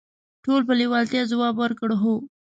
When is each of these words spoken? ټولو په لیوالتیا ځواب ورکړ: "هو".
ټولو 0.43 0.67
په 0.67 0.73
لیوالتیا 0.79 1.21
ځواب 1.31 1.55
ورکړ: 1.57 1.89
"هو". 2.01 2.13